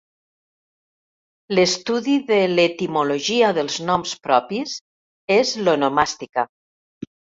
[1.57, 4.75] L'estudi de l'etimologia dels noms propis
[5.37, 6.47] és l'onomàstica.